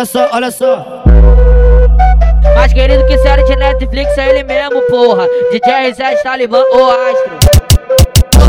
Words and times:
olha 0.00 0.06
só, 0.06 0.28
olha 0.32 0.50
só. 0.50 1.02
Mais 2.54 2.72
querido 2.72 3.04
que 3.06 3.18
série 3.18 3.42
de 3.44 3.54
Netflix 3.56 4.16
é 4.16 4.30
ele 4.30 4.44
mesmo, 4.44 4.80
porra. 4.82 5.26
DJ 5.50 5.92
R7 5.92 6.22
Talibã 6.22 6.62
ou 6.72 6.90
Astro. 6.90 7.38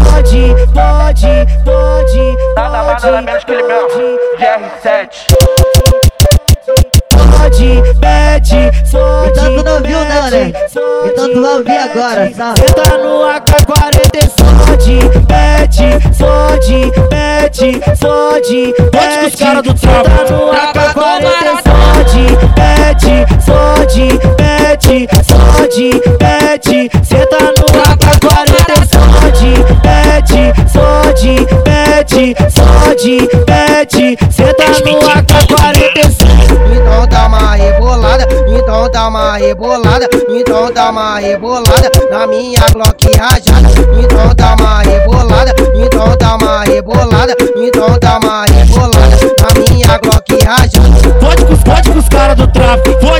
Pode, 0.03 0.55
pode, 0.73 1.63
pode. 1.65 2.37
Nada 2.55 2.83
mais 2.83 3.03
nada 3.03 3.21
menos 3.21 3.43
que 3.43 3.51
ele 3.51 3.63
mesmo, 3.63 3.89
GR7. 4.39 5.09
Pode, 7.37 7.81
pede, 7.99 8.89
fode. 8.89 9.29
Então 9.29 9.55
tu 9.55 9.63
não 9.63 9.81
viu 9.81 9.99
não, 10.05 10.29
né? 10.29 10.53
Então 11.05 11.33
tu 11.33 11.41
vai 11.41 11.53
ouvir 11.55 11.77
agora, 11.77 12.31
sabe? 12.33 12.59
Senta 12.61 12.97
no 12.97 13.25
AK-40 13.25 14.31
fode, 14.71 14.99
pede, 15.27 15.99
fode, 16.17 16.91
pede, 17.09 17.81
fode, 17.97 18.20
Pode 18.41 18.73
com 18.73 19.27
os 19.27 19.35
cara 19.35 19.61
do 19.61 19.71
trampo. 19.75 20.09
Senta 20.09 20.33
no 20.33 20.51
AK-40 20.51 21.61
fode, 21.61 22.25
pede, 22.55 23.15
fode, 23.45 24.07
pede, 24.35 25.07
fode, 25.29 26.01
pede. 26.17 26.89
Senta 27.03 27.37
no 27.37 27.67
AK-40 27.83 28.71
fode, 28.89 29.51
pede, 29.83 30.41
fode, 30.73 31.33
pede, 31.63 32.35
fode, 32.49 33.15
pede. 33.45 34.17
Senta 34.31 34.65
no 34.89 34.97
AK-40 35.07 36.01
Então 36.73 37.07
dá 37.07 37.27
uma 37.27 37.53
rebolada, 37.53 38.27
então 38.47 38.89
dá 38.89 39.07
uma 39.07 39.37
rebolada, 39.37 40.09
então 40.27 40.73
dá 40.73 40.89
uma 40.89 41.19
rebolada 41.19 41.91
na 42.09 42.25
minha 42.25 42.59
Glock 42.73 43.05
rajada. 43.17 43.69
Então 43.99 44.33
dá 44.35 44.55
uma 44.55 44.70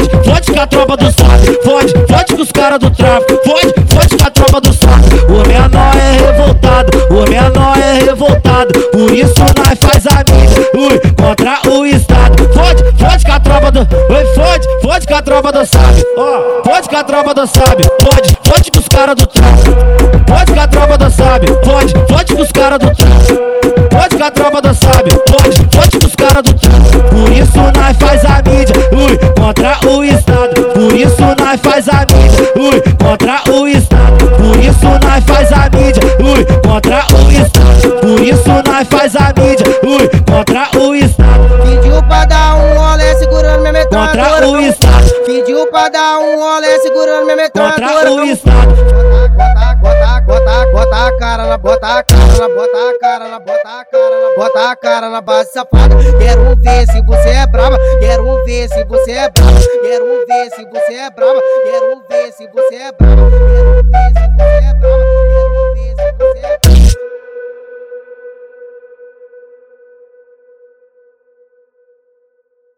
fode, 0.02 0.30
fode 0.30 0.52
com 0.52 0.61
a 0.61 0.67
tropa 0.67 0.97
do 0.97 1.05
sabe, 1.05 1.59
fode, 1.63 1.94
fode 2.07 2.35
com 2.35 2.41
os 2.41 2.52
cara 2.52 2.80
do 2.80 2.89
tráfico, 2.89 3.39
fode, 3.44 3.73
fode 3.94 4.17
com 4.17 4.27
a 4.27 4.31
tropa 4.31 4.61
do 4.61 4.73
sabe. 4.73 5.16
O 5.27 5.47
menor 5.47 5.95
é 5.95 6.31
revoltado, 6.31 7.08
o 7.09 7.30
menor 7.30 7.77
é 7.77 8.03
revoltado, 8.05 8.80
por 8.91 9.13
isso 9.13 9.33
nós 9.39 9.80
faz 9.80 10.08
a 10.08 10.23
mídia, 10.31 10.69
ui, 10.75 10.99
contra 11.16 11.59
o 11.69 11.85
Estado. 11.85 12.49
Fode, 12.53 12.83
fode 12.97 13.25
com 13.25 13.31
a 13.31 13.39
tropa 13.39 13.71
do, 13.71 13.80
ui, 13.80 14.25
fode, 14.35 14.67
fode 14.81 15.08
com 15.08 15.16
a 15.16 15.21
tropa 15.21 15.52
do 15.52 15.66
sabe, 15.66 16.03
ó, 16.17 16.63
fode 16.63 16.89
com 16.89 16.97
a 16.97 17.03
tropa 17.03 17.33
do 17.33 17.47
sabe, 17.47 17.83
fode, 18.02 18.38
fode 18.43 18.71
com 18.71 18.80
os 18.80 18.88
cara 18.88 19.15
do 19.15 19.27
tráfico, 19.27 19.71
fode 20.27 20.53
com 20.53 20.59
a 20.59 20.67
tropa 20.67 20.97
do 20.97 21.11
sabe, 21.11 21.47
fode, 21.63 21.93
fode 22.09 22.36
com 22.36 22.41
os 22.41 22.52
cara 22.52 22.77
do 22.77 22.95
tráfico. 22.95 23.52
Pode 23.89 24.17
com 24.17 24.23
a 24.23 24.31
tropa 24.31 24.61
do 24.61 24.73
sabe, 24.73 25.11
pode, 25.27 25.61
nós 31.52 31.59
faz 31.59 31.89
a 31.89 32.05
mídia, 32.13 32.53
ui, 32.55 32.81
contra 32.97 33.41
o 33.52 33.67
Estado. 33.67 34.25
Por 34.38 34.57
isso 34.57 34.85
nós 34.85 35.23
faz 35.25 35.52
a 35.52 35.69
mídia, 35.69 36.02
ui, 36.21 36.45
contra 36.66 37.05
o 37.13 37.30
Estado. 37.30 37.99
Por 37.99 38.21
isso 38.21 38.49
nós 38.66 38.88
faz 38.88 39.16
a 39.17 39.33
mídia, 39.38 39.66
ui, 39.83 40.09
contra 40.31 40.80
o 40.80 40.95
Estado. 40.95 41.49
Pediu 41.61 42.02
pra 42.03 42.23
dar 42.23 42.55
um 42.55 42.80
rolê 42.80 43.16
segurando 43.16 43.59
minha 43.59 43.73
metralhadora. 43.73 44.45
Contra 44.45 44.49
o 44.49 44.59
Estado, 44.61 45.11
Pediu 45.25 45.67
pra 45.67 45.89
dar 45.89 46.19
um 46.19 46.39
rolê 46.39 46.80
segurando 46.80 47.25
minha 47.25 47.35
metralhadora. 47.35 48.09
contra 48.09 48.11
o 48.13 48.25
Estado. 48.25 48.75
Bota, 49.36 49.75
bota, 49.75 50.21
bota, 50.21 50.71
bota 50.71 51.08
a 51.08 51.17
cara 51.19 51.45
na, 51.47 51.58
bota 51.58 51.88
a 51.88 52.03
cara 52.03 52.11
bota 54.42 54.72
a 54.72 54.75
cara 54.75 55.08
na 55.08 55.22
base 55.22 55.52
safada. 55.52 55.95
Quero 56.17 56.56
ver 56.56 56.88
se 56.92 57.00
você 57.03 57.30
é 57.30 57.45
brava, 57.45 57.78
quero 58.00 58.44
ver 58.44 58.67
se 58.70 58.83
você 58.86 59.11
é 59.11 59.30
brava, 59.30 59.59
quero 59.83 60.25
ver 60.25 60.50
se 60.50 60.66
você 60.66 60.94
é 60.95 61.09
brava, 61.11 61.42
quero 61.64 62.03
ver 62.09 62.31
se 62.31 62.48
você 62.48 62.75
é 62.75 62.92
brava. 62.92 63.31
Quero 63.92 64.30